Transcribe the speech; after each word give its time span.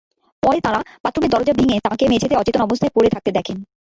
পরে 0.43 0.59
তাঁরা 0.65 0.79
বাথরুমের 1.03 1.31
দরজা 1.33 1.53
ভেঙে 1.59 1.83
তাঁকে 1.85 2.05
মেঝেতে 2.11 2.35
অচেতন 2.37 2.61
অবস্থায় 2.63 2.93
পড়ে 2.95 3.09
থাকতে 3.11 3.29
দেখেন। 3.37 3.57